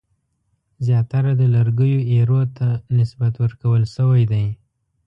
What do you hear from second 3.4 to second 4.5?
ورکول شوی دی.